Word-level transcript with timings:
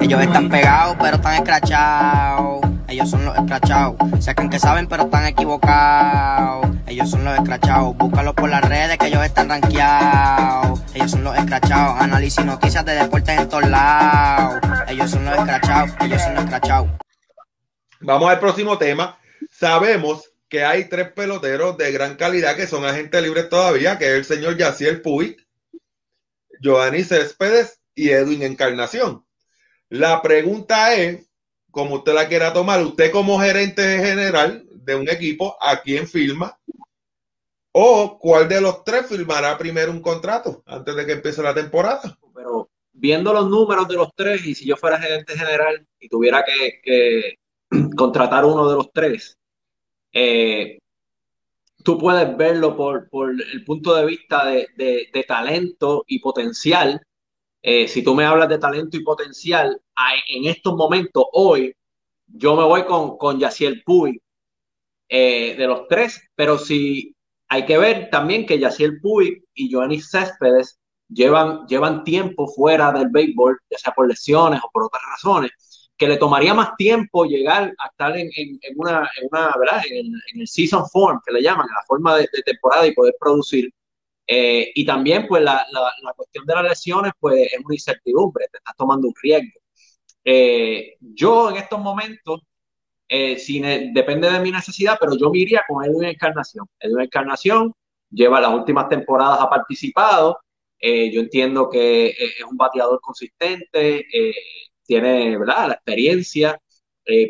Ellos 0.00 0.22
están 0.22 0.48
pegados, 0.48 0.96
pero 1.00 1.16
están 1.16 1.34
escrachados. 1.34 2.60
Ellos 2.88 3.10
son 3.10 3.24
los 3.24 3.36
escrachados. 3.36 3.96
Sacan 4.20 4.48
que 4.48 4.58
saben, 4.58 4.86
pero 4.86 5.04
están 5.04 5.26
equivocados. 5.26 6.66
Ellos 6.86 7.10
son 7.10 7.24
los 7.24 7.34
escrachados. 7.34 7.96
Búscalos 7.96 8.34
por 8.34 8.48
las 8.48 8.62
redes, 8.62 8.96
que 8.98 9.08
ellos 9.08 9.24
están 9.24 9.48
rankeados. 9.48 10.80
Ellos 10.94 11.10
son 11.10 11.24
los 11.24 11.36
escrachados. 11.36 12.00
Análisis 12.00 12.44
noticias 12.44 12.84
de 12.84 12.94
deportes 12.94 13.38
en 13.38 13.48
todos 13.48 13.68
lados. 13.68 14.60
Ellos 14.88 15.10
son 15.10 15.24
los 15.24 15.34
escrachados. 15.36 15.90
Ellos 16.00 16.22
son 16.22 16.34
los 16.34 16.44
escrachados. 16.44 16.88
Vamos 18.00 18.30
al 18.30 18.38
próximo 18.38 18.78
tema. 18.78 19.18
Sabemos 19.50 20.30
que 20.48 20.64
hay 20.64 20.88
tres 20.88 21.12
peloteros 21.12 21.76
de 21.76 21.90
gran 21.90 22.14
calidad 22.14 22.54
que 22.56 22.66
son 22.66 22.84
agentes 22.84 23.22
libres 23.22 23.48
todavía, 23.48 23.98
que 23.98 24.06
es 24.06 24.12
el 24.12 24.24
señor 24.24 24.56
Yaciel 24.56 25.02
Puig, 25.02 25.36
Giovanni 26.60 27.02
Céspedes 27.02 27.80
y 27.94 28.10
Edwin 28.10 28.42
Encarnación. 28.42 29.24
La 29.88 30.20
pregunta 30.22 30.94
es, 30.94 31.28
como 31.70 31.96
usted 31.96 32.14
la 32.14 32.28
quiera 32.28 32.52
tomar, 32.52 32.82
usted 32.82 33.10
como 33.10 33.40
gerente 33.40 33.98
general 33.98 34.66
de 34.70 34.94
un 34.94 35.08
equipo, 35.08 35.56
¿a 35.60 35.80
quién 35.80 36.06
firma? 36.06 36.58
¿O 37.72 38.18
cuál 38.18 38.48
de 38.48 38.60
los 38.60 38.84
tres 38.84 39.06
firmará 39.06 39.58
primero 39.58 39.92
un 39.92 40.00
contrato 40.00 40.62
antes 40.66 40.96
de 40.96 41.04
que 41.04 41.12
empiece 41.12 41.42
la 41.42 41.54
temporada? 41.54 42.18
Pero 42.34 42.70
viendo 42.92 43.32
los 43.32 43.48
números 43.48 43.86
de 43.88 43.94
los 43.94 44.08
tres, 44.14 44.44
y 44.46 44.54
si 44.54 44.66
yo 44.66 44.76
fuera 44.76 44.98
gerente 44.98 45.36
general 45.36 45.86
y 46.00 46.08
tuviera 46.08 46.44
que, 46.44 47.34
contratar 47.96 48.44
uno 48.44 48.68
de 48.68 48.76
los 48.76 48.90
tres, 48.92 49.36
eh, 50.12 50.78
tú 51.86 51.96
puedes 51.96 52.36
verlo 52.36 52.76
por, 52.76 53.08
el 53.52 53.64
punto 53.64 53.94
de 53.94 54.04
vista 54.04 54.44
de 54.44 55.24
talento 55.26 56.04
y 56.06 56.18
potencial, 56.18 57.00
eh, 57.68 57.88
si 57.88 58.04
tú 58.04 58.14
me 58.14 58.24
hablas 58.24 58.48
de 58.48 58.58
talento 58.58 58.96
y 58.96 59.02
potencial, 59.02 59.82
en 60.28 60.44
estos 60.44 60.76
momentos, 60.76 61.24
hoy, 61.32 61.74
yo 62.28 62.54
me 62.54 62.62
voy 62.62 62.84
con, 62.84 63.18
con 63.18 63.40
Yaciel 63.40 63.82
Puy 63.84 64.22
eh, 65.08 65.56
de 65.58 65.66
los 65.66 65.88
tres, 65.88 66.22
pero 66.36 66.58
si 66.58 67.16
hay 67.48 67.66
que 67.66 67.76
ver 67.76 68.08
también 68.10 68.46
que 68.46 68.60
Yaciel 68.60 69.00
Puy 69.00 69.44
y 69.52 69.72
Joanny 69.72 70.00
Céspedes 70.00 70.78
llevan, 71.08 71.66
llevan 71.66 72.04
tiempo 72.04 72.46
fuera 72.46 72.92
del 72.92 73.08
béisbol, 73.10 73.58
ya 73.68 73.78
sea 73.78 73.92
por 73.92 74.06
lesiones 74.06 74.60
o 74.62 74.70
por 74.72 74.84
otras 74.84 75.02
razones, 75.10 75.50
que 75.96 76.08
le 76.08 76.16
tomaría 76.18 76.54
más 76.54 76.76
tiempo 76.76 77.24
llegar 77.24 77.74
a 77.78 77.86
estar 77.88 78.16
en, 78.16 78.30
una, 78.76 79.08
en 79.18 79.28
una 79.30 79.54
¿verdad? 79.58 79.82
En, 79.90 80.12
el 80.34 80.48
season 80.48 80.86
form, 80.88 81.20
que 81.24 81.32
le 81.32 81.42
llaman, 81.42 81.66
en 81.68 81.74
la 81.74 81.84
forma 81.86 82.16
de 82.16 82.28
temporada 82.44 82.86
y 82.86 82.94
poder 82.94 83.14
producir 83.18 83.72
eh, 84.26 84.72
y 84.74 84.84
también, 84.84 85.26
pues, 85.28 85.42
la, 85.42 85.66
la, 85.70 86.12
cuestión 86.14 86.44
de 86.46 86.54
las 86.54 86.64
lesiones, 86.64 87.12
pues, 87.20 87.52
es 87.52 87.58
una 87.64 87.74
incertidumbre, 87.74 88.48
te 88.50 88.58
estás 88.58 88.74
tomando 88.76 89.08
un 89.08 89.14
riesgo. 89.22 89.60
Eh, 90.24 90.96
yo 91.00 91.50
en 91.50 91.56
estos 91.56 91.80
momentos, 91.80 92.40
eh, 93.08 93.36
depende 93.94 94.30
de 94.30 94.40
mi 94.40 94.50
necesidad, 94.50 94.96
pero 95.00 95.16
yo 95.16 95.30
me 95.30 95.38
iría 95.38 95.62
con 95.68 95.84
Edwin 95.84 96.08
Encarnación. 96.08 96.66
Edwin 96.80 97.02
Encarnación 97.04 97.72
lleva 98.10 98.40
las 98.40 98.52
últimas 98.52 98.88
temporadas, 98.88 99.40
ha 99.40 99.48
participado. 99.50 100.38
yo 100.80 101.20
entiendo 101.20 101.70
que 101.70 102.08
es 102.08 102.44
un 102.48 102.56
bateador 102.56 103.00
consistente, 103.00 104.06
tiene 104.86 105.36
¿verdad? 105.38 105.68
la 105.68 105.74
experiencia, 105.74 106.60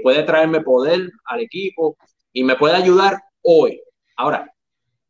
puede 0.02 0.22
traerme 0.22 0.60
poder 0.60 1.10
al 1.24 1.40
equipo 1.40 1.96
y 2.32 2.42
me 2.44 2.56
puede 2.56 2.76
ayudar 2.76 3.18
hoy. 3.42 3.80
Ahora, 4.16 4.50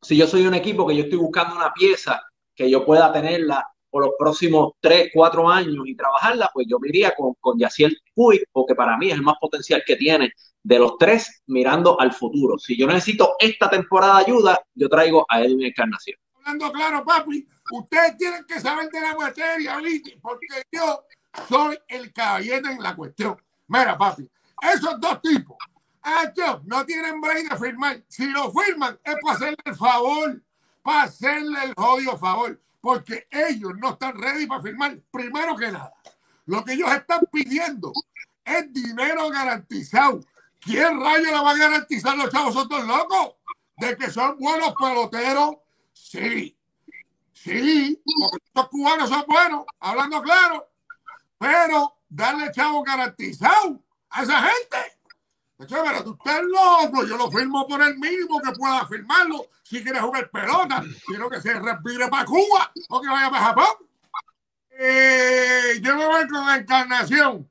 si 0.02 0.16
yo 0.16 0.26
soy 0.26 0.46
un 0.46 0.54
equipo 0.54 0.86
que 0.86 0.96
yo 0.96 1.04
estoy 1.04 1.18
buscando 1.18 1.56
una 1.56 1.72
pieza 1.72 2.20
que 2.54 2.70
yo 2.70 2.84
pueda 2.84 3.12
tenerla 3.12 3.66
por 3.90 4.04
los 4.04 4.14
próximos 4.18 4.72
3, 4.80 5.10
4 5.14 5.48
años 5.48 5.86
y 5.86 5.96
trabajarla, 5.96 6.50
pues 6.52 6.66
yo 6.68 6.78
me 6.78 6.88
iría 6.88 7.14
con, 7.14 7.34
con 7.40 7.58
Yaciel 7.58 7.96
Puig, 8.14 8.42
porque 8.52 8.74
para 8.74 8.96
mí 8.96 9.08
es 9.08 9.14
el 9.14 9.22
más 9.22 9.36
potencial 9.40 9.82
que 9.86 9.96
tiene 9.96 10.32
de 10.66 10.78
los 10.80 10.98
tres 10.98 11.42
mirando 11.46 11.98
al 12.00 12.12
futuro. 12.12 12.58
Si 12.58 12.76
yo 12.76 12.88
necesito 12.88 13.36
esta 13.38 13.70
temporada 13.70 14.16
de 14.16 14.24
ayuda, 14.24 14.60
yo 14.74 14.88
traigo 14.88 15.24
a 15.28 15.40
Edwin 15.40 15.62
Encarnación. 15.62 16.18
Hablando 16.34 16.72
claro, 16.72 17.04
papi, 17.04 17.46
ustedes 17.72 18.16
tienen 18.16 18.44
que 18.46 18.60
saber 18.60 18.90
de 18.90 19.00
la 19.00 19.14
materia, 19.14 19.78
porque 20.20 20.46
yo 20.72 21.04
soy 21.48 21.78
el 21.88 22.12
caballero 22.12 22.70
en 22.70 22.82
la 22.82 22.94
cuestión. 22.96 23.40
Mira, 23.68 23.96
papi, 23.96 24.30
esos 24.74 25.00
dos 25.00 25.20
tipos 25.20 25.56
no 26.64 26.86
tienen 26.86 27.20
break 27.20 27.50
de 27.50 27.56
firmar. 27.56 28.04
Si 28.08 28.26
lo 28.26 28.52
firman 28.52 28.96
es 29.04 29.16
para 29.22 29.36
hacerle 29.36 29.56
el 29.64 29.74
favor, 29.74 30.42
para 30.82 31.02
hacerle 31.02 31.64
el 31.64 31.74
jodido 31.74 32.16
favor, 32.16 32.60
porque 32.80 33.26
ellos 33.30 33.72
no 33.78 33.90
están 33.90 34.16
ready 34.16 34.46
para 34.46 34.62
firmar 34.62 34.98
primero 35.10 35.56
que 35.56 35.72
nada. 35.72 35.92
Lo 36.46 36.64
que 36.64 36.74
ellos 36.74 36.92
están 36.92 37.20
pidiendo 37.32 37.92
es 38.44 38.72
dinero 38.72 39.28
garantizado. 39.30 40.20
¿Quién 40.60 41.00
rayo 41.00 41.24
le 41.24 41.32
va 41.32 41.50
a 41.50 41.56
garantizar 41.56 42.16
los 42.16 42.30
chavos? 42.30 42.54
¿Son 42.54 42.86
locos? 42.86 43.34
¿De 43.76 43.96
que 43.96 44.10
son 44.10 44.38
buenos 44.38 44.74
peloteros? 44.74 45.56
Sí. 45.92 46.56
Sí, 47.32 48.00
porque 48.04 48.44
estos 48.46 48.68
cubanos 48.68 49.08
son 49.08 49.24
buenos, 49.26 49.64
hablando 49.80 50.22
claro. 50.22 50.68
Pero 51.38 51.96
darle 52.08 52.50
chavo 52.52 52.82
garantizado 52.82 53.82
a 54.10 54.22
esa 54.22 54.40
gente 54.42 54.96
pero 55.56 56.04
tú 56.04 56.12
estás 56.18 56.42
loco, 56.42 57.06
yo 57.06 57.16
lo 57.16 57.30
firmo 57.30 57.66
por 57.66 57.82
el 57.82 57.98
mínimo 57.98 58.40
que 58.40 58.52
pueda 58.52 58.86
firmarlo 58.86 59.46
si 59.62 59.82
quiere 59.82 60.00
jugar 60.00 60.30
pelota, 60.30 60.84
quiero 61.06 61.30
que 61.30 61.40
se 61.40 61.54
respire 61.58 62.08
para 62.08 62.24
Cuba 62.24 62.70
o 62.88 63.00
que 63.00 63.08
vaya 63.08 63.30
para 63.30 63.44
Japón. 63.46 63.88
Eh, 64.78 65.80
yo 65.80 65.96
me 65.96 66.06
voy 66.06 66.28
con 66.28 66.46
la 66.46 66.56
encarnación. 66.56 67.50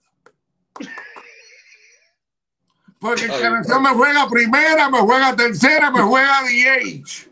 Porque 3.00 3.26
encarnación 3.26 3.84
me 3.84 3.90
juega 3.90 4.30
primera, 4.30 4.90
me 4.90 5.00
juega 5.00 5.36
tercera, 5.36 5.92
me 5.92 6.02
juega 6.02 6.42
DH. 6.44 7.30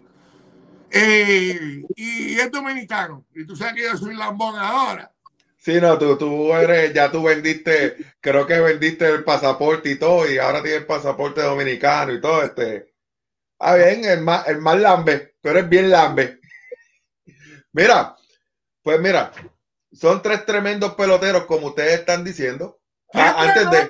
Eh, 0.90 1.84
y 1.96 2.40
es 2.40 2.52
dominicano. 2.52 3.24
Y 3.34 3.46
tú 3.46 3.56
sabes 3.56 3.76
que 3.76 3.84
yo 3.84 3.98
soy 3.98 4.16
lambón 4.16 4.58
ahora. 4.58 5.13
Sí, 5.64 5.80
no, 5.80 5.98
tú, 5.98 6.18
tú 6.18 6.54
eres, 6.54 6.94
ya 6.94 7.10
tú 7.10 7.24
vendiste, 7.24 7.96
creo 8.20 8.46
que 8.46 8.60
vendiste 8.60 9.08
el 9.08 9.24
pasaporte 9.24 9.92
y 9.92 9.98
todo, 9.98 10.30
y 10.30 10.38
ahora 10.38 10.62
tienes 10.62 10.82
el 10.82 10.86
pasaporte 10.86 11.42
dominicano 11.42 12.12
y 12.12 12.20
todo, 12.20 12.44
este. 12.44 12.94
Ah, 13.60 13.76
bien, 13.76 14.04
el 14.04 14.20
más, 14.20 14.46
el 14.50 14.58
más 14.58 14.78
lambe, 14.78 15.38
tú 15.42 15.48
eres 15.48 15.70
bien 15.70 15.90
lambe. 15.90 16.42
Mira, 17.72 18.14
pues 18.82 19.00
mira, 19.00 19.32
son 19.94 20.22
tres 20.22 20.46
tremendos 20.46 20.96
peloteros, 20.96 21.46
como 21.46 21.68
ustedes 21.68 22.02
están 22.02 22.26
diciendo. 22.26 22.82
Ah, 23.14 23.34
antes 23.38 23.72
de. 23.72 23.90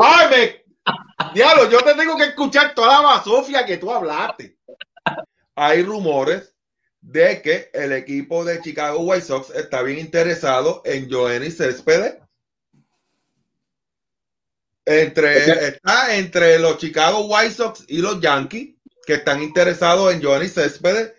¡Ay, 0.00 0.26
me! 0.30 1.32
Diablo, 1.34 1.70
yo 1.70 1.80
te 1.80 1.94
tengo 1.94 2.16
que 2.16 2.26
escuchar 2.26 2.72
toda 2.72 3.00
la 3.00 3.00
basofia 3.00 3.66
que 3.66 3.78
tú 3.78 3.90
hablaste. 3.90 4.56
Hay 5.56 5.82
rumores 5.82 6.54
de 7.02 7.42
que 7.42 7.70
el 7.74 7.92
equipo 7.92 8.44
de 8.44 8.60
Chicago 8.62 9.00
White 9.00 9.26
Sox 9.26 9.50
está 9.50 9.82
bien 9.82 9.98
interesado 9.98 10.82
en 10.84 11.10
Joenny 11.10 11.50
Céspedes. 11.50 12.16
Entre, 14.84 15.68
está 15.68 16.16
entre 16.16 16.58
los 16.58 16.78
Chicago 16.78 17.26
White 17.26 17.54
Sox 17.54 17.84
y 17.88 17.98
los 17.98 18.20
Yankees, 18.20 18.76
que 19.04 19.14
están 19.14 19.42
interesados 19.42 20.12
en 20.12 20.22
Joenny 20.22 20.48
Céspedes. 20.48 21.12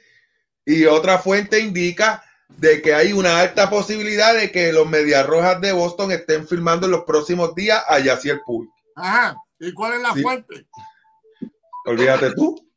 Y 0.66 0.86
otra 0.86 1.20
fuente 1.20 1.60
indica 1.60 2.24
de 2.48 2.82
que 2.82 2.94
hay 2.94 3.14
una 3.14 3.40
alta 3.40 3.70
posibilidad 3.70 4.34
de 4.36 4.52
que 4.52 4.72
los 4.72 4.88
Medias 4.88 5.26
Rojas 5.26 5.60
de 5.60 5.74
Boston 5.74 6.12
estén 6.12 6.48
firmando 6.48 6.86
en 6.86 6.94
los 6.94 7.04
próximos 7.04 7.54
días 7.56 7.84
a 7.88 8.00
Yacier 8.00 8.42
Puig. 8.46 8.70
Ajá. 8.96 9.36
¿Y 9.60 9.74
cuál 9.74 9.94
es 9.94 10.02
la 10.02 10.14
fuente? 10.14 10.66
Olvídate 11.86 12.34
tú. 12.36 12.73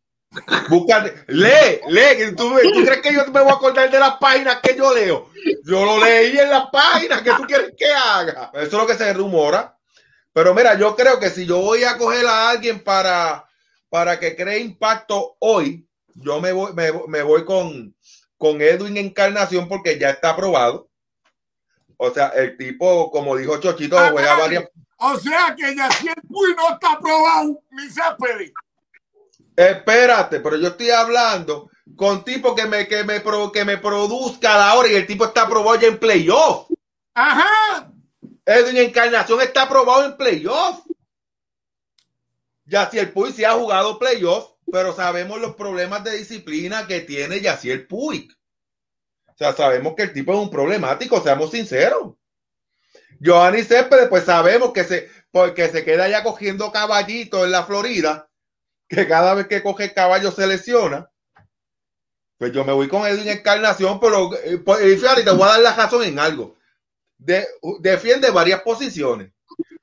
Búscate, 0.68 1.24
lee, 1.28 1.80
lee. 1.88 2.34
¿Tú, 2.36 2.54
¿Tú, 2.74 2.84
crees 2.84 3.00
que 3.00 3.12
yo 3.12 3.24
me 3.26 3.40
voy 3.40 3.50
a 3.50 3.54
acordar 3.54 3.90
de 3.90 3.98
las 3.98 4.16
páginas 4.16 4.60
que 4.62 4.76
yo 4.76 4.94
leo? 4.94 5.30
Yo 5.64 5.84
lo 5.84 6.02
leí 6.02 6.38
en 6.38 6.50
las 6.50 6.68
páginas 6.70 7.22
que 7.22 7.32
tú 7.32 7.42
quieres 7.44 7.72
que 7.76 7.86
haga. 7.86 8.50
Eso 8.54 8.64
es 8.64 8.72
lo 8.72 8.86
que 8.86 8.94
se 8.94 9.12
rumora. 9.12 9.76
Pero 10.32 10.54
mira, 10.54 10.78
yo 10.78 10.94
creo 10.94 11.18
que 11.18 11.30
si 11.30 11.46
yo 11.46 11.60
voy 11.60 11.84
a 11.84 11.96
coger 11.96 12.26
a 12.26 12.50
alguien 12.50 12.82
para, 12.82 13.48
para 13.88 14.18
que 14.20 14.36
cree 14.36 14.58
impacto 14.58 15.36
hoy, 15.38 15.88
yo 16.14 16.40
me 16.40 16.52
voy, 16.52 16.72
me, 16.74 17.22
voy 17.22 17.44
con, 17.44 17.94
con 18.36 18.60
Edwin 18.60 18.96
Encarnación 18.96 19.68
porque 19.68 19.98
ya 19.98 20.10
está 20.10 20.30
aprobado. 20.30 20.90
O 21.96 22.10
sea, 22.10 22.28
el 22.28 22.56
tipo, 22.58 23.10
como 23.10 23.36
dijo 23.36 23.58
Chochito, 23.58 23.96
juega 24.10 24.36
varias. 24.36 24.64
O 24.98 25.16
sea 25.18 25.54
que 25.56 25.74
ya 25.74 25.90
si 25.90 26.08
el 26.08 26.14
no 26.28 26.72
está 26.72 26.92
aprobado, 26.92 27.62
ni 27.70 27.88
se 27.88 28.02
pedido. 28.18 28.54
Espérate, 29.56 30.40
pero 30.40 30.56
yo 30.56 30.68
estoy 30.68 30.90
hablando 30.90 31.70
con 31.96 32.24
tipo 32.24 32.54
que 32.54 32.66
me, 32.66 32.86
que 32.86 33.04
me, 33.04 33.22
que 33.52 33.64
me 33.64 33.78
produzca 33.78 34.54
a 34.54 34.58
la 34.58 34.74
hora 34.74 34.88
y 34.88 34.94
el 34.94 35.06
tipo 35.06 35.24
está 35.24 35.42
aprobado 35.42 35.80
ya 35.80 35.88
en 35.88 35.98
playoff. 35.98 36.70
Ajá. 37.14 37.90
Edwin 38.44 38.76
Encarnación 38.76 39.40
está 39.40 39.62
aprobado 39.62 40.04
en 40.04 40.16
playoff. 40.16 40.80
Yaciel 42.66 43.12
Puig 43.12 43.32
sí 43.32 43.44
ha 43.44 43.52
jugado 43.52 43.98
playoff, 43.98 44.50
pero 44.70 44.92
sabemos 44.94 45.40
los 45.40 45.54
problemas 45.54 46.04
de 46.04 46.18
disciplina 46.18 46.86
que 46.86 47.00
tiene 47.00 47.40
Yaciel 47.40 47.86
Puig. 47.86 48.30
O 49.28 49.36
sea, 49.36 49.52
sabemos 49.52 49.94
que 49.94 50.02
el 50.02 50.12
tipo 50.12 50.32
es 50.32 50.38
un 50.38 50.50
problemático, 50.50 51.20
seamos 51.22 51.50
sinceros. 51.50 52.14
Giovanni 53.20 53.62
Céspedes, 53.62 54.08
pues 54.08 54.24
sabemos 54.24 54.72
que 54.72 54.84
se, 54.84 55.08
porque 55.30 55.68
se 55.68 55.84
queda 55.84 56.08
ya 56.08 56.22
cogiendo 56.22 56.72
caballito 56.72 57.44
en 57.44 57.52
la 57.52 57.64
Florida, 57.64 58.25
que 58.88 59.06
cada 59.08 59.34
vez 59.34 59.46
que 59.48 59.62
coge 59.62 59.84
el 59.84 59.94
caballo 59.94 60.30
se 60.30 60.46
lesiona. 60.46 61.10
Pues 62.38 62.52
yo 62.52 62.64
me 62.64 62.72
voy 62.72 62.88
con 62.88 63.06
Edwin 63.06 63.28
Encarnación, 63.28 63.98
pero 63.98 64.30
eh, 64.36 64.58
pues, 64.58 64.80
fíjate, 65.00 65.22
te 65.24 65.30
voy 65.30 65.44
a 65.44 65.52
dar 65.52 65.60
la 65.60 65.74
razón 65.74 66.04
en 66.04 66.18
algo. 66.18 66.56
De, 67.18 67.46
defiende 67.80 68.30
varias 68.30 68.60
posiciones. 68.62 69.32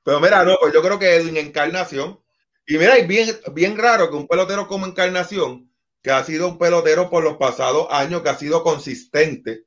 Pero 0.04 0.20
mira, 0.20 0.44
no, 0.44 0.56
pues 0.60 0.72
yo 0.72 0.82
creo 0.82 0.98
que 0.98 1.16
Edwin 1.16 1.36
Encarnación. 1.36 2.20
Y 2.66 2.78
mira, 2.78 2.96
es 2.96 3.08
bien, 3.08 3.28
bien 3.52 3.76
raro 3.76 4.08
que 4.08 4.16
un 4.16 4.28
pelotero 4.28 4.68
como 4.68 4.86
Encarnación, 4.86 5.70
que 6.02 6.10
ha 6.12 6.22
sido 6.24 6.48
un 6.48 6.58
pelotero 6.58 7.10
por 7.10 7.24
los 7.24 7.36
pasados 7.38 7.88
años, 7.90 8.22
que 8.22 8.28
ha 8.28 8.36
sido 8.38 8.62
consistente, 8.62 9.64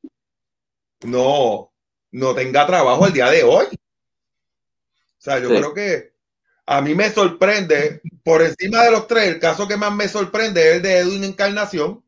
no, 1.03 1.73
no 2.11 2.35
tenga 2.35 2.65
trabajo 2.65 3.05
el 3.07 3.13
día 3.13 3.29
de 3.29 3.43
hoy. 3.43 3.65
O 3.65 5.19
sea, 5.19 5.39
yo 5.39 5.49
Sí. 5.49 5.55
creo 5.57 5.73
que 5.73 6.13
a 6.65 6.81
mí 6.81 6.95
me 6.95 7.09
sorprende, 7.09 8.01
por 8.27 8.41
encima 8.41 8.83
de 8.83 8.91
los 8.91 9.07
tres, 9.07 9.23
el 9.29 9.39
caso 9.39 9.69
que 9.69 9.77
más 9.77 9.93
me 9.93 10.09
sorprende 10.09 10.59
es 10.69 10.75
el 10.75 10.81
de 10.81 10.97
Edwin 10.97 11.23
Encarnación, 11.23 12.03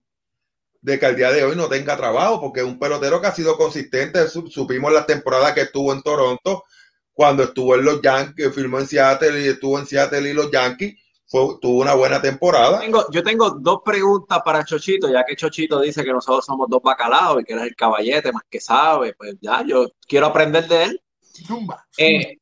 de 0.81 0.99
que 0.99 1.05
al 1.05 1.15
día 1.15 1.31
de 1.31 1.45
hoy 1.45 1.55
no 1.55 1.69
tenga 1.69 1.95
trabajo, 1.95 2.41
porque 2.41 2.59
es 2.59 2.65
un 2.65 2.77
pelotero 2.77 3.21
que 3.21 3.27
ha 3.27 3.31
sido 3.33 3.55
consistente. 3.57 4.27
Su- 4.27 4.47
Supimos 4.47 4.91
la 4.91 5.05
temporada 5.05 5.53
que 5.53 5.61
estuvo 5.61 5.93
en 5.93 6.01
Toronto, 6.01 6.65
cuando 7.13 7.43
estuvo 7.43 7.73
en 7.75 7.85
los 7.85 8.01
Yankees, 8.01 8.53
firmó 8.53 8.79
en 8.79 8.87
Seattle 8.87 9.39
y 9.39 9.47
estuvo 9.47 9.79
en 9.79 9.85
Seattle 9.87 10.29
y 10.29 10.33
los 10.33 10.51
Yankees, 10.51 10.95
fue, 11.25 11.55
tuvo 11.61 11.79
una 11.79 11.93
buena 11.93 12.21
temporada. 12.21 12.81
Tengo, 12.81 13.05
yo 13.11 13.23
tengo 13.23 13.51
dos 13.51 13.79
preguntas 13.85 14.39
para 14.43 14.65
Chochito, 14.65 15.09
ya 15.09 15.23
que 15.23 15.37
Chochito 15.37 15.79
dice 15.79 16.03
que 16.03 16.11
nosotros 16.11 16.45
somos 16.45 16.67
dos 16.69 16.81
bacalaos 16.83 17.41
y 17.41 17.45
que 17.45 17.53
él 17.53 17.59
es 17.59 17.65
el 17.67 17.75
caballete 17.77 18.33
más 18.33 18.43
que 18.49 18.59
sabe, 18.59 19.13
pues 19.13 19.35
ya, 19.39 19.63
yo 19.65 19.87
quiero 20.05 20.25
aprender 20.25 20.67
de 20.67 20.83
él. 20.83 21.01
Zumba. 21.47 21.87
Eh, 21.97 22.37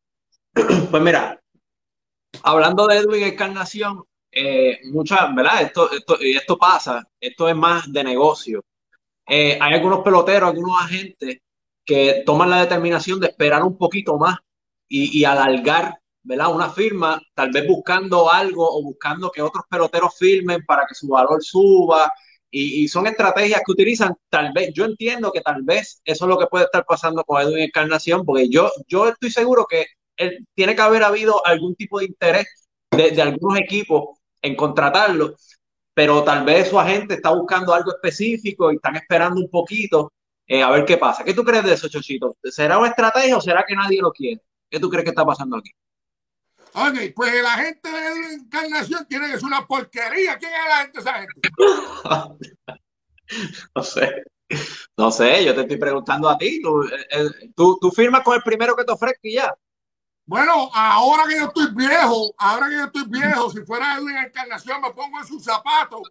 pues 0.89 1.03
mira, 1.03 1.39
hablando 2.43 2.87
de 2.87 2.97
Edwin 2.97 3.23
Encarnación, 3.23 4.03
eh, 4.31 4.79
muchas, 4.91 5.33
¿verdad? 5.33 5.63
Esto, 5.63 5.91
esto, 5.91 6.17
y 6.19 6.35
esto 6.35 6.57
pasa, 6.57 7.07
esto 7.19 7.49
es 7.49 7.55
más 7.55 7.91
de 7.91 8.03
negocio. 8.03 8.63
Eh, 9.27 9.57
hay 9.59 9.73
algunos 9.73 10.01
peloteros, 10.01 10.49
algunos 10.49 10.81
agentes 10.81 11.39
que 11.85 12.23
toman 12.25 12.49
la 12.49 12.61
determinación 12.61 13.19
de 13.19 13.27
esperar 13.27 13.63
un 13.63 13.77
poquito 13.77 14.17
más 14.17 14.37
y, 14.87 15.19
y 15.19 15.25
alargar, 15.25 15.99
¿verdad? 16.23 16.53
Una 16.53 16.69
firma, 16.69 17.21
tal 17.33 17.51
vez 17.51 17.67
buscando 17.67 18.31
algo 18.31 18.67
o 18.69 18.83
buscando 18.83 19.31
que 19.31 19.41
otros 19.41 19.65
peloteros 19.69 20.17
firmen 20.17 20.65
para 20.65 20.85
que 20.87 20.95
su 20.95 21.07
valor 21.07 21.43
suba. 21.43 22.11
Y, 22.49 22.83
y 22.83 22.87
son 22.87 23.07
estrategias 23.07 23.61
que 23.65 23.71
utilizan, 23.73 24.15
tal 24.29 24.53
vez, 24.53 24.71
yo 24.73 24.85
entiendo 24.85 25.31
que 25.33 25.41
tal 25.41 25.63
vez 25.63 26.01
eso 26.05 26.25
es 26.25 26.29
lo 26.29 26.37
que 26.37 26.47
puede 26.47 26.65
estar 26.65 26.85
pasando 26.85 27.23
con 27.25 27.41
Edwin 27.41 27.59
Encarnación, 27.59 28.23
porque 28.25 28.47
yo, 28.49 28.71
yo 28.87 29.09
estoy 29.09 29.31
seguro 29.31 29.65
que 29.69 29.85
él, 30.17 30.45
tiene 30.53 30.75
que 30.75 30.81
haber 30.81 31.03
habido 31.03 31.45
algún 31.45 31.75
tipo 31.75 31.99
de 31.99 32.05
interés 32.05 32.67
de, 32.91 33.11
de 33.11 33.21
algunos 33.21 33.59
equipos 33.59 34.17
en 34.41 34.55
contratarlo, 34.55 35.35
pero 35.93 36.23
tal 36.23 36.45
vez 36.45 36.69
su 36.69 36.79
agente 36.79 37.15
está 37.15 37.31
buscando 37.31 37.73
algo 37.73 37.91
específico 37.91 38.71
y 38.71 38.75
están 38.75 38.95
esperando 38.95 39.39
un 39.39 39.49
poquito 39.49 40.11
eh, 40.47 40.63
a 40.63 40.71
ver 40.71 40.85
qué 40.85 40.97
pasa. 40.97 41.23
¿Qué 41.23 41.33
tú 41.33 41.43
crees 41.43 41.63
de 41.65 41.73
eso, 41.73 41.89
Chochito? 41.89 42.37
¿Será 42.43 42.77
una 42.77 42.87
estrategia 42.87 43.35
o 43.37 43.41
será 43.41 43.65
que 43.67 43.75
nadie 43.75 44.01
lo 44.01 44.11
quiere? 44.11 44.41
¿Qué 44.69 44.79
tú 44.79 44.89
crees 44.89 45.03
que 45.03 45.09
está 45.09 45.25
pasando 45.25 45.57
aquí? 45.57 45.71
Ok, 46.73 47.13
pues 47.15 47.33
el 47.33 47.45
agente 47.45 47.89
de 47.89 48.01
la 48.01 48.33
encarnación 48.33 49.05
tiene 49.07 49.29
que 49.29 49.37
ser 49.37 49.45
una 49.45 49.67
porquería. 49.67 50.37
¿Quién 50.37 50.51
es 50.53 50.59
el 50.65 50.71
agente 50.71 51.01
de 51.01 51.01
esa 51.01 51.13
gente? 51.13 51.41
No 53.75 53.83
sé. 53.83 54.23
No 54.95 55.11
sé, 55.11 55.43
yo 55.43 55.53
te 55.53 55.61
estoy 55.61 55.75
preguntando 55.75 56.29
a 56.29 56.37
ti. 56.37 56.61
Tú, 56.61 56.81
eh, 56.83 57.07
eh, 57.11 57.29
tú, 57.53 57.77
tú 57.81 57.91
firmas 57.91 58.23
con 58.23 58.35
el 58.35 58.41
primero 58.41 58.73
que 58.73 58.85
te 58.85 58.93
ofrezca 58.93 59.19
y 59.23 59.33
ya. 59.33 59.53
Bueno, 60.27 60.69
ahora 60.73 61.23
que 61.25 61.37
yo 61.37 61.45
estoy 61.45 61.73
viejo, 61.73 62.35
ahora 62.37 62.67
que 62.67 62.75
yo 62.75 62.83
estoy 62.83 63.03
viejo, 63.07 63.49
si 63.49 63.61
fuera 63.61 63.95
Edwin 63.95 64.17
Encarnación, 64.17 64.81
me 64.81 64.91
pongo 64.91 65.19
en 65.19 65.25
sus 65.25 65.41
zapatos. 65.41 66.01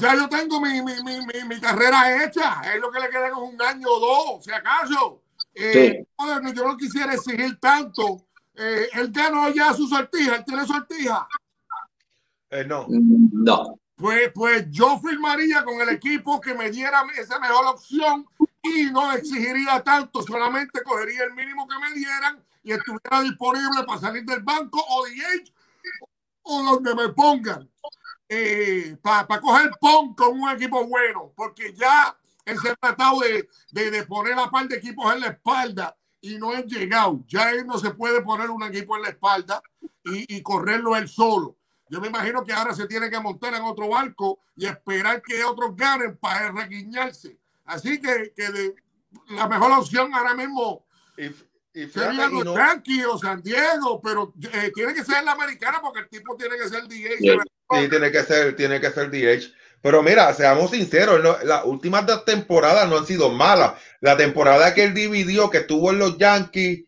Ya 0.00 0.14
yo 0.14 0.26
tengo 0.26 0.58
mi, 0.58 0.80
mi, 0.80 0.94
mi, 1.02 1.20
mi, 1.20 1.44
mi 1.46 1.60
carrera 1.60 2.24
hecha. 2.24 2.62
Es 2.72 2.80
lo 2.80 2.90
que 2.90 3.00
le 3.00 3.10
queda 3.10 3.30
con 3.30 3.42
un 3.42 3.60
año 3.60 3.86
o 3.90 4.00
dos, 4.00 4.44
si 4.44 4.50
acaso. 4.52 5.20
Eh, 5.54 6.06
bueno, 6.16 6.50
yo 6.54 6.66
no 6.66 6.78
quisiera 6.78 7.12
exigir 7.12 7.60
tanto. 7.60 8.26
Eh, 8.54 8.88
él 8.94 9.12
ganó 9.12 9.50
ya 9.50 9.74
su 9.74 9.86
sortija, 9.86 10.36
él 10.36 10.44
tiene 10.46 10.66
sortija. 10.66 11.28
Eh, 12.48 12.64
no. 12.64 12.86
No. 12.88 13.78
Pues, 13.96 14.32
pues 14.34 14.66
yo 14.70 14.98
firmaría 14.98 15.62
con 15.62 15.78
el 15.78 15.90
equipo 15.90 16.40
que 16.40 16.54
me 16.54 16.70
diera 16.70 17.04
esa 17.18 17.38
mejor 17.38 17.66
opción 17.66 18.26
y 18.62 18.84
no 18.84 19.12
exigiría 19.12 19.82
tanto, 19.84 20.22
solamente 20.22 20.82
cogería 20.82 21.24
el 21.24 21.34
mínimo 21.34 21.68
que 21.68 21.78
me 21.78 21.92
dieran 21.92 22.47
y 22.62 22.72
estuviera 22.72 23.22
disponible 23.22 23.84
para 23.86 24.00
salir 24.00 24.24
del 24.24 24.42
banco 24.42 24.84
o 24.88 25.06
DH 25.06 25.52
o 26.42 26.62
donde 26.62 26.94
me 26.94 27.08
pongan 27.10 27.68
eh, 28.28 28.96
para 29.00 29.26
pa 29.26 29.40
coger 29.40 29.70
PON 29.80 30.14
con 30.14 30.40
un 30.40 30.50
equipo 30.50 30.86
bueno, 30.86 31.32
porque 31.34 31.72
ya 31.74 32.16
él 32.44 32.58
se 32.58 32.70
ha 32.70 32.74
tratado 32.76 33.20
de, 33.20 33.48
de, 33.72 33.90
de 33.90 34.04
poner 34.04 34.38
a 34.38 34.50
par 34.50 34.68
de 34.68 34.76
equipos 34.76 35.12
en 35.14 35.20
la 35.20 35.28
espalda 35.28 35.96
y 36.20 36.36
no 36.36 36.52
han 36.52 36.64
llegado. 36.64 37.24
Ya 37.26 37.50
él 37.50 37.66
no 37.66 37.78
se 37.78 37.90
puede 37.90 38.22
poner 38.22 38.50
un 38.50 38.62
equipo 38.62 38.96
en 38.96 39.02
la 39.02 39.08
espalda 39.10 39.62
y, 40.04 40.42
correrlo 40.42 40.96
él 40.96 41.08
solo. 41.08 41.56
Yo 41.90 42.00
me 42.00 42.08
imagino 42.08 42.44
que 42.44 42.52
ahora 42.52 42.74
se 42.74 42.86
tiene 42.86 43.08
que 43.08 43.20
montar 43.20 43.54
en 43.54 43.62
otro 43.62 43.88
barco 43.88 44.40
y 44.56 44.66
esperar 44.66 45.22
que 45.22 45.42
otros 45.44 45.74
ganen 45.74 46.16
para 46.16 46.50
reguiñarse. 46.52 47.38
Así 47.64 48.00
que, 48.00 48.32
que 48.34 48.74
la 49.28 49.48
mejor 49.48 49.72
opción 49.72 50.14
ahora 50.14 50.34
mismo 50.34 50.84
y 51.82 51.88
sería 51.88 52.10
fíjate, 52.10 52.34
y 52.34 52.36
los 52.36 52.44
no- 52.44 52.56
Yankees 52.56 53.06
o 53.06 53.18
San 53.18 53.42
Diego, 53.42 54.00
pero 54.02 54.32
eh, 54.52 54.70
tiene 54.74 54.94
que 54.94 55.04
ser 55.04 55.22
la 55.24 55.32
americana 55.32 55.80
porque 55.80 56.00
el 56.00 56.08
tipo 56.08 56.36
tiene 56.36 56.56
que 56.56 56.68
ser 56.68 56.82
DH. 56.88 57.18
Sí. 57.18 57.28
Sí, 57.70 57.88
tiene 57.90 58.10
que 58.10 58.22
ser, 58.22 58.56
tiene 58.56 58.80
que 58.80 58.90
ser 58.90 59.10
DH. 59.10 59.52
Pero 59.82 60.02
mira, 60.02 60.32
seamos 60.34 60.70
sinceros, 60.70 61.22
no- 61.22 61.38
las 61.44 61.64
últimas 61.64 62.04
dos 62.06 62.24
temporadas 62.24 62.88
no 62.88 62.98
han 62.98 63.06
sido 63.06 63.30
malas. 63.30 63.74
La 64.00 64.16
temporada 64.16 64.74
que 64.74 64.84
él 64.84 64.94
dividió, 64.94 65.50
que 65.50 65.58
estuvo 65.58 65.90
en 65.90 65.98
los 65.98 66.18
Yankees 66.18 66.84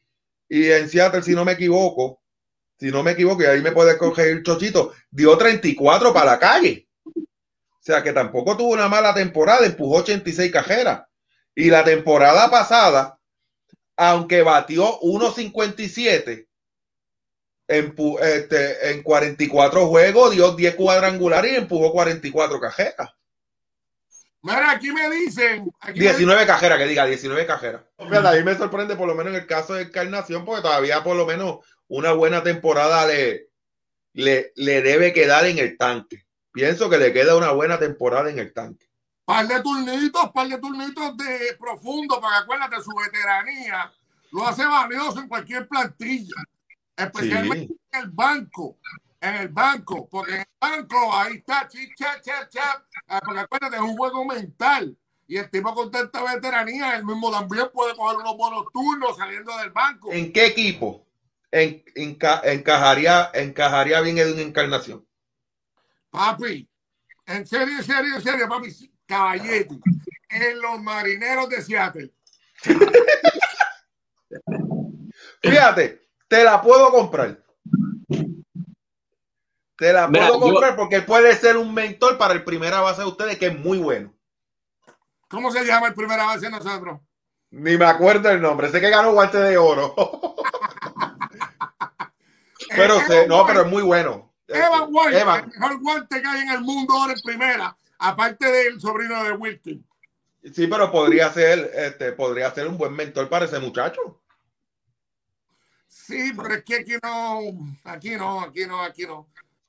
y 0.49 0.71
en 0.71 0.89
Seattle, 0.89 1.23
si 1.23 1.33
no 1.35 1.45
me 1.45 1.53
equivoco, 1.53 2.21
si 2.79 2.91
no 2.91 3.03
me 3.03 3.13
equivoco, 3.13 3.43
y 3.43 3.47
ahí 3.47 3.61
me 3.63 3.73
puede 3.73 3.97
coger 3.99 4.29
el 4.29 4.43
chochito, 4.43 4.93
dio 5.11 5.37
34 5.39 6.13
para 6.13 6.33
la 6.33 6.39
calle. 6.39 6.89
O 7.15 7.83
sea 7.83 8.03
que 8.03 8.13
tampoco 8.13 8.57
tuvo 8.57 8.73
una 8.73 8.89
mala 8.89 9.15
temporada, 9.15 9.65
empujó 9.67 9.99
86 9.99 10.51
cajeras. 10.51 11.03
Y 11.55 11.71
la 11.71 11.85
temporada 11.85 12.51
pasada, 12.51 13.20
aunque 14.03 14.41
batió 14.41 14.99
1.57, 15.01 16.47
empu- 17.69 18.19
este, 18.21 18.91
en 18.93 19.03
44 19.03 19.87
juegos 19.89 20.31
dio 20.31 20.53
10 20.53 20.75
cuadrangulares 20.75 21.53
y 21.53 21.57
empujó 21.57 21.93
44 21.93 22.59
cajeras. 22.59 23.11
Mira, 24.43 24.71
aquí 24.71 24.91
me 24.91 25.11
dicen. 25.11 25.71
Aquí 25.81 25.99
me 26.01 26.07
19 26.07 26.47
cajeras, 26.47 26.79
que 26.79 26.87
diga 26.87 27.05
19 27.05 27.45
cajeras. 27.45 27.83
Fíjate, 27.99 28.29
a 28.29 28.33
mí 28.33 28.43
me 28.43 28.57
sorprende 28.57 28.97
por 28.97 29.07
lo 29.07 29.15
menos 29.15 29.35
en 29.35 29.41
el 29.43 29.47
caso 29.47 29.75
de 29.75 29.83
Encarnación, 29.83 30.47
porque 30.47 30.63
todavía 30.63 31.05
por 31.05 31.15
lo 31.15 31.27
menos 31.27 31.59
una 31.89 32.13
buena 32.13 32.43
temporada 32.43 33.07
le, 33.07 33.49
le, 34.15 34.53
le 34.57 34.81
debe 34.81 35.13
quedar 35.13 35.45
en 35.45 35.59
el 35.59 35.77
tanque. 35.77 36.25
Pienso 36.53 36.89
que 36.89 36.97
le 36.97 37.13
queda 37.13 37.37
una 37.37 37.51
buena 37.53 37.79
temporada 37.79 38.31
en 38.31 38.39
el 38.39 38.55
tanque. 38.55 38.87
par 39.27 39.47
de 39.47 39.61
turnitos, 39.61 40.31
par 40.33 40.49
de 40.49 40.59
turnitos 40.59 41.17
de 41.19 41.57
profundo, 41.61 42.19
para 42.19 42.39
que 42.39 42.43
acuérdate, 42.45 42.83
su 42.83 42.91
veteranía 42.97 43.93
lo 44.33 44.47
hace 44.47 44.65
valioso 44.65 45.21
en 45.21 45.29
cualquier 45.29 45.67
plantilla, 45.69 46.37
especialmente 46.97 47.67
Sí. 47.75 47.81
en 47.93 48.01
el 48.01 48.11
banco. 48.11 48.79
En 49.23 49.35
el 49.35 49.49
banco, 49.49 50.09
porque 50.09 50.33
en 50.35 50.41
el 50.41 50.47
banco 50.59 51.13
ahí 51.15 51.35
está, 51.37 51.69
chip, 51.69 51.91
chap, 51.95 52.23
chap, 52.49 52.83
ah, 53.09 53.21
porque 53.23 53.41
acuérdate, 53.41 53.77
es 53.77 53.83
un 53.83 53.95
juego 53.97 54.25
mental. 54.25 54.97
Y 55.27 55.37
el 55.37 55.51
tipo 55.51 55.75
con 55.75 55.91
tanta 55.91 56.23
veteranía, 56.35 56.97
él 56.97 57.05
mismo 57.05 57.31
también 57.31 57.69
puede 57.73 57.95
coger 57.95 58.17
unos 58.17 58.37
buenos 58.37 58.65
turnos 58.73 59.17
saliendo 59.19 59.55
del 59.59 59.71
banco. 59.73 60.11
¿En 60.11 60.33
qué 60.33 60.47
equipo 60.47 61.07
en- 61.51 61.85
enca- 61.95 62.41
encajaría, 62.45 63.31
encajaría 63.35 64.01
bien 64.01 64.17
Edwin 64.19 64.41
Encarnación? 64.41 65.07
Papi, 66.11 66.67
en 67.27 67.47
serio, 67.47 67.77
en 67.79 67.85
serio, 67.85 68.17
en 68.17 68.23
serio, 68.23 68.49
papi, 68.49 68.91
caballete, 69.07 69.79
en 70.31 70.61
los 70.61 70.81
marineros 70.83 71.49
de 71.51 71.61
Seattle. 71.63 72.11
Fíjate, 75.43 76.03
te 76.29 76.45
la 76.45 76.61
puedo 76.63 76.91
comprar. 76.91 77.43
Te 79.77 79.93
la 79.93 80.09
Mira, 80.09 80.29
puedo 80.29 80.41
yo- 80.41 80.53
comprar 80.53 80.77
porque 80.77 80.97
él 80.97 81.05
puede 81.05 81.35
ser 81.37 81.57
un 81.57 81.73
mentor 81.73 82.19
para 82.19 82.35
el 82.35 82.45
primera 82.45 82.81
base 82.81 83.01
de 83.03 83.09
ustedes, 83.09 83.39
que 83.39 83.47
es 83.47 83.59
muy 83.59 83.79
bueno. 83.79 84.13
¿Cómo 85.29 85.51
se 85.51 85.65
llama 85.65 85.89
el 85.89 85.95
primera 85.95 86.25
base 86.27 86.47
de 86.47 86.51
nosotros? 86.51 87.01
Ni 87.51 87.77
me 87.77 87.85
acuerdo 87.87 88.29
el 88.31 88.41
nombre. 88.43 88.69
Sé 88.71 88.81
que 88.81 88.91
ganó 88.91 89.13
guante 89.13 89.39
de 89.39 89.57
oro. 89.59 89.95
pero 92.77 92.99
Eh, 93.01 93.05
sé, 93.07 93.27
no, 93.29 93.47
pero 93.47 93.63
es 93.63 93.67
muy 93.71 93.83
bueno. 93.83 94.33
Evan 94.47 94.89
White, 94.91 95.21
Evan. 95.21 95.45
el 95.45 95.59
mejor 95.61 95.81
guante 95.81 96.21
que 96.21 96.29
hay 96.29 96.41
en 96.43 96.51
el 96.51 96.61
mundo 96.61 96.95
ahora 96.95 97.13
en 97.15 97.21
primera, 97.23 97.77
aparte 97.99 98.47
del 98.51 98.81
sobrino 98.81 99.23
de 99.25 99.33
Wilkin. 99.33 99.87
Sí, 100.43 100.67
pero 100.67 100.91
podría 100.91 101.33
ser, 101.33 101.71
este, 101.75 102.13
podría 102.13 102.51
ser 102.55 102.67
un 102.67 102.79
buen 102.79 102.95
mentor 102.95 103.29
para 103.29 103.45
ese 103.45 103.59
muchacho. 103.59 104.21
Sí, 105.87 106.33
pero 106.37 106.55
es 106.55 106.65
que 106.65 106.77
aquí 106.77 106.95
no, 107.03 107.41
aquí 107.85 108.11
no, 108.17 108.41
aquí 108.41 108.67
no, 108.67 108.83
aquí 108.83 109.07
no. 109.07 109.29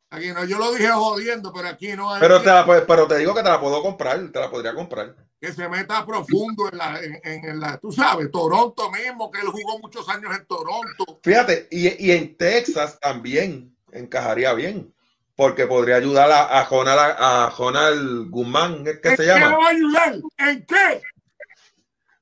Aquí 0.09 0.27
no, 0.33 0.43
yo 0.43 0.57
lo 0.57 0.73
dije 0.73 0.89
jodiendo, 0.89 1.53
pero 1.53 1.69
aquí 1.69 1.93
no. 1.93 2.11
Pero 2.19 2.41
te, 2.41 2.47
la, 2.47 2.65
pero 2.85 3.07
te 3.07 3.17
digo 3.17 3.33
que 3.33 3.43
te 3.43 3.49
la 3.49 3.61
puedo 3.61 3.81
comprar, 3.81 4.29
te 4.29 4.39
la 4.39 4.51
podría 4.51 4.73
comprar. 4.73 5.15
Que 5.39 5.53
se 5.53 5.69
meta 5.69 6.05
profundo 6.05 6.69
en 6.69 6.77
la, 6.77 6.99
en, 7.01 7.19
en 7.23 7.59
la, 7.59 7.77
tú 7.77 7.91
sabes, 7.91 8.29
Toronto 8.29 8.91
mismo, 8.91 9.31
que 9.31 9.39
él 9.39 9.47
jugó 9.47 9.79
muchos 9.79 10.07
años 10.09 10.35
en 10.37 10.45
Toronto. 10.45 11.19
Fíjate, 11.23 11.67
y, 11.71 12.07
y 12.07 12.11
en 12.11 12.35
Texas 12.35 12.99
también 12.99 13.75
encajaría 13.91 14.53
bien, 14.53 14.93
porque 15.41 15.65
podría 15.65 15.95
ayudar 15.95 16.29
a, 16.29 16.59
a 16.59 16.65
Jonal, 16.65 16.99
a 17.17 17.49
Jonal 17.49 18.29
Guzmán, 18.29 18.83
¿qué 18.83 19.09
¿En 19.09 19.15
se 19.17 19.23
qué 19.23 19.25
llama? 19.25 19.49
lo 19.49 19.57
va 19.57 19.65
a 19.65 19.69
ayudar? 19.69 20.15
¿En 20.37 20.65
qué? 20.67 21.01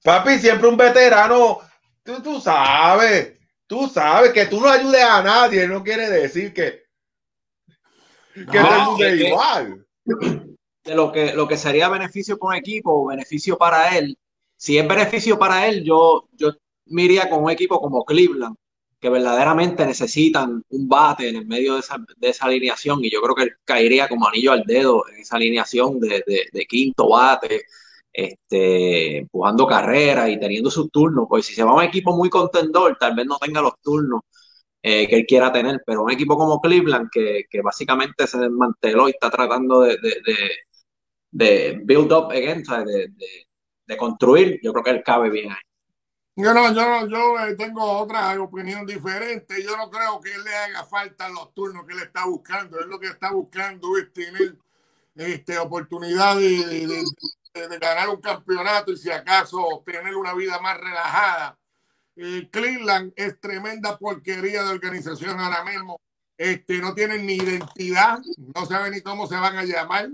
Papi, 0.01 0.39
siempre 0.39 0.69
un 0.69 0.77
veterano, 0.77 1.59
tú, 2.01 2.21
tú 2.23 2.39
sabes, 2.39 3.37
tú 3.67 3.89
sabes 3.89 4.31
que 4.31 4.45
tú 4.45 4.61
no 4.61 4.69
ayudes 4.69 5.03
a 5.03 5.21
nadie, 5.21 5.67
no 5.67 5.83
quiere 5.83 6.09
decir 6.09 6.53
que, 6.53 6.83
que 8.33 8.45
No, 8.45 8.95
que- 8.97 9.15
igual. 9.17 9.85
de 10.05 10.95
lo 10.95 11.11
que, 11.11 11.33
lo 11.33 11.45
que 11.45 11.57
sería 11.57 11.89
beneficio 11.89 12.37
para 12.39 12.51
un 12.51 12.55
equipo 12.55 13.03
o 13.03 13.07
beneficio 13.07 13.57
para 13.57 13.97
él, 13.97 14.17
si 14.55 14.77
es 14.77 14.87
beneficio 14.87 15.37
para 15.37 15.67
él, 15.67 15.83
yo, 15.83 16.29
yo 16.31 16.51
me 16.85 17.03
iría 17.03 17.29
con 17.29 17.43
un 17.43 17.51
equipo 17.51 17.81
como 17.81 18.05
Cleveland, 18.05 18.55
que 18.99 19.09
verdaderamente 19.09 19.85
necesitan 19.85 20.63
un 20.69 20.87
bate 20.89 21.29
en 21.29 21.37
el 21.37 21.45
medio 21.47 21.75
de 21.75 21.79
esa, 21.81 21.97
de 22.17 22.29
esa 22.29 22.45
alineación, 22.45 23.03
y 23.03 23.09
yo 23.11 23.21
creo 23.21 23.35
que 23.35 23.43
él 23.43 23.51
caería 23.65 24.07
como 24.09 24.27
anillo 24.27 24.51
al 24.51 24.63
dedo 24.65 25.07
en 25.09 25.17
esa 25.21 25.37
alineación 25.37 25.99
de, 25.99 26.23
de- 26.27 26.65
quinto 26.67 27.09
bate, 27.09 27.63
este, 28.13 29.17
empujando 29.19 29.65
carreras 29.67 30.29
y 30.29 30.39
teniendo 30.39 30.69
sus 30.71 30.89
turnos, 30.91 31.27
porque 31.29 31.43
si 31.43 31.53
se 31.55 31.63
va 31.63 31.71
a 31.71 31.75
un 31.75 31.83
equipo 31.83 32.15
muy 32.15 32.29
contendor, 32.29 32.97
tal 32.99 33.15
vez 33.15 33.25
no 33.25 33.37
tenga 33.37 33.61
los 33.61 33.73
turnos 33.81 34.21
eh, 34.83 35.07
que 35.07 35.15
él 35.17 35.25
quiera 35.27 35.51
tener, 35.51 35.81
pero 35.85 36.03
un 36.03 36.11
equipo 36.11 36.37
como 36.37 36.61
Cleveland, 36.61 37.09
que, 37.11 37.43
que 37.49 37.61
básicamente 37.61 38.27
se 38.27 38.39
desmanteló 38.39 39.07
y 39.09 39.11
está 39.11 39.29
tratando 39.31 39.81
de, 39.81 39.97
de- 41.31 41.79
build 41.85 42.11
up 42.11 42.31
again, 42.31 42.63
de- 42.63 43.11
de 43.87 43.97
construir, 43.97 44.59
yo 44.63 44.71
creo 44.73 44.83
que 44.83 44.91
él 44.91 45.03
cabe 45.03 45.29
bien 45.29 45.51
ahí. 45.51 45.57
Yo 46.39 46.53
no, 46.53 46.73
yo 46.73 46.81
no, 46.89 47.07
yo 47.07 47.39
eh, 47.45 47.55
tengo 47.57 47.83
otra 47.99 48.41
opinión 48.41 48.85
diferente. 48.87 49.63
Yo 49.63 49.77
no 49.77 49.91
creo 49.91 50.21
que 50.21 50.33
él 50.33 50.43
le 50.43 50.55
haga 50.55 50.85
falta 50.85 51.29
los 51.29 51.53
turnos 51.55 51.85
que 51.85 51.93
él 51.93 51.99
está 52.01 52.25
buscando. 52.25 52.79
Él 52.79 52.89
lo 52.89 52.99
que 52.99 53.07
está 53.09 53.31
buscando 53.33 53.97
es 53.97 54.13
tener 54.13 54.57
este, 55.15 55.59
oportunidad 55.59 56.37
de, 56.37 56.65
de- 56.65 56.87
de- 56.87 57.69
de 57.69 57.79
ganar 57.79 58.09
un 58.09 58.21
campeonato 58.21 58.91
y 58.93 58.97
si 58.97 59.11
acaso 59.11 59.83
tener 59.85 60.15
una 60.17 60.33
vida 60.35 60.59
más 60.61 60.77
relajada. 60.79 61.59
Eh, 62.17 62.49
Cleveland 62.51 63.13
es 63.17 63.39
tremenda 63.41 63.97
porquería 63.97 64.63
de 64.63 64.69
organización 64.71 65.39
ahora 65.39 65.63
mismo. 65.65 65.99
Este, 66.37 66.79
no 66.79 66.95
tienen 66.95 67.25
ni 67.25 67.35
identidad, 67.35 68.19
no 68.55 68.65
saben 68.67 68.93
ni 68.93 69.01
cómo 69.01 69.27
se 69.27 69.35
van 69.37 69.57
a 69.57 69.65
llamar. 69.65 70.09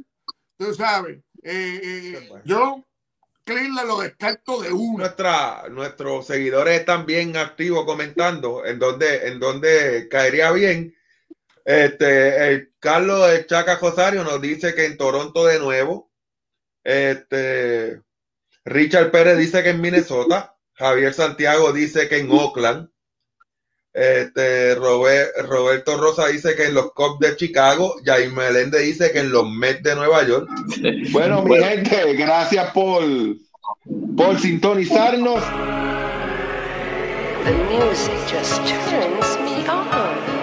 Tú 0.58 0.74
sabes, 0.76 1.20
eh, 1.44 1.82
eh, 1.84 2.32
yo 2.46 2.84
Cleveland 3.46 3.88
lo 3.88 4.00
descarto 4.00 4.62
de 4.62 4.74
una. 4.74 5.04
Nuestra, 5.06 5.70
nuestros 5.70 6.26
seguidores 6.26 6.80
están 6.80 7.06
bien 7.06 7.38
activos 7.38 7.86
comentando 7.86 8.66
en 8.66 8.80
donde, 8.80 9.28
en 9.28 9.40
donde 9.40 10.08
caería 10.10 10.52
bien. 10.52 10.96
Este, 11.64 12.48
el 12.48 12.74
Carlos 12.80 13.30
de 13.30 13.46
Chaca 13.46 13.78
Rosario 13.78 14.24
nos 14.24 14.42
dice 14.42 14.74
que 14.74 14.86
en 14.86 14.98
Toronto 14.98 15.46
de 15.46 15.60
nuevo. 15.60 16.12
Este, 16.84 18.02
Richard 18.66 19.12
Pérez 19.12 19.38
dice 19.38 19.62
que 19.64 19.70
en 19.70 19.82
Minnesota. 19.82 20.58
Javier 20.74 21.14
Santiago 21.14 21.72
dice 21.72 22.10
que 22.10 22.18
en 22.18 22.32
Oakland. 22.32 22.90
Este, 23.98 24.76
Robert- 24.76 25.32
Roberto 25.48 25.96
Rosa 25.98 26.28
dice 26.28 26.54
que 26.54 26.66
en 26.66 26.74
los 26.74 26.92
Cubs 26.92 27.18
de 27.20 27.38
Chicago. 27.38 27.96
Jair 28.04 28.30
Meléndez 28.30 28.82
dice 28.82 29.10
que 29.14 29.20
en 29.20 29.32
los 29.32 29.50
Mets 29.50 29.84
de 29.84 29.96
Nueva 29.96 30.28
York. 30.28 30.50
Bueno, 31.12 31.44
mi 31.44 31.58
gente, 31.58 32.14
gracias 32.16 32.72
por, 32.74 33.02
por 34.18 34.38
sintonizarnos. 34.40 35.42
The 37.46 37.54
music 37.70 38.18
just 38.28 38.58
turns 38.90 39.38
me 39.40 39.66
on. 39.70 40.35